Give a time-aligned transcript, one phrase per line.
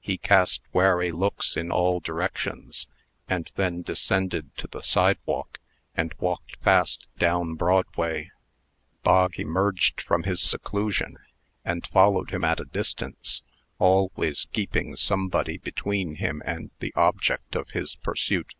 [0.00, 2.86] He cast wary looks in all directions,
[3.28, 5.60] and then descended to the sidewalk,
[5.94, 8.30] and walked fast down Broadway.
[9.02, 11.18] Bog emerged from his seclusion,
[11.66, 13.42] and followed him at a distance,
[13.78, 18.54] always keeping somebody between him and the object of his pursuit.